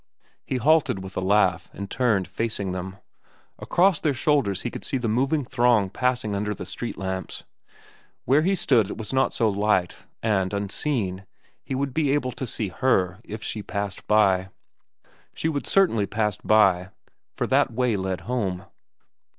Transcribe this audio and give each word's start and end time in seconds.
He 0.43 0.55
halted 0.57 1.03
with 1.03 1.15
a 1.15 1.19
laugh, 1.21 1.69
and 1.73 1.87
turned, 1.87 2.27
facing 2.27 2.71
them. 2.71 2.95
Across 3.59 3.99
their 3.99 4.15
shoulders 4.15 4.63
he 4.63 4.71
could 4.71 4.83
see 4.83 4.97
the 4.97 5.07
moving 5.07 5.45
throng 5.45 5.91
passing 5.91 6.33
under 6.33 6.55
the 6.55 6.65
street 6.65 6.97
lamps. 6.97 7.43
Where 8.25 8.41
he 8.41 8.55
stood 8.55 8.89
it 8.89 8.97
was 8.97 9.13
not 9.13 9.31
so 9.31 9.47
light, 9.47 9.97
and, 10.23 10.55
unseen, 10.55 11.27
he 11.63 11.75
would 11.75 11.93
be 11.93 12.09
able 12.13 12.31
to 12.31 12.47
see 12.47 12.69
Her 12.69 13.19
as 13.29 13.43
she 13.43 13.61
passed 13.61 14.07
by. 14.07 14.49
She 15.35 15.47
would 15.49 15.67
certainly 15.67 16.07
pass 16.07 16.35
by, 16.35 16.89
for 17.35 17.45
that 17.45 17.69
way 17.71 17.95
led 17.95 18.21
home. 18.21 18.65